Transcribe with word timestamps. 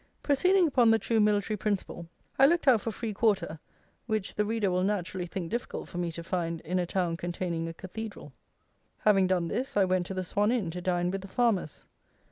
Proceeding 0.23 0.65
upon 0.65 0.89
the 0.89 0.97
true 0.97 1.19
military 1.19 1.55
principle, 1.57 2.07
I 2.39 2.47
looked 2.47 2.67
out 2.67 2.81
for 2.81 2.89
free 2.89 3.13
quarter, 3.13 3.59
which 4.07 4.33
the 4.33 4.45
reader 4.45 4.71
will 4.71 4.81
naturally 4.83 5.27
think 5.27 5.51
difficult 5.51 5.87
for 5.87 5.99
me 5.99 6.11
to 6.13 6.23
find 6.23 6.59
in 6.61 6.79
a 6.79 6.87
town 6.87 7.17
containing 7.17 7.67
a 7.67 7.73
Cathedral. 7.75 8.33
Having 8.97 9.27
done 9.27 9.47
this, 9.47 9.77
I 9.77 9.85
went 9.85 10.07
to 10.07 10.15
the 10.15 10.23
Swan 10.23 10.51
Inn 10.51 10.71
to 10.71 10.81
dine 10.81 11.11
with 11.11 11.21
the 11.21 11.27
farmers. 11.27 11.85